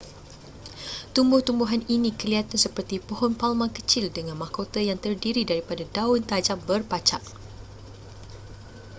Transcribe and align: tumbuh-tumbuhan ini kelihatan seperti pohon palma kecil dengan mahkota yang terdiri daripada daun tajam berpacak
tumbuh-tumbuhan 1.15 1.81
ini 1.95 2.09
kelihatan 2.19 2.57
seperti 2.65 2.95
pohon 3.07 3.33
palma 3.41 3.67
kecil 3.77 4.03
dengan 4.17 4.33
mahkota 4.41 4.79
yang 4.89 4.97
terdiri 5.05 5.43
daripada 5.51 5.83
daun 5.95 6.21
tajam 6.31 6.57
berpacak 6.69 7.21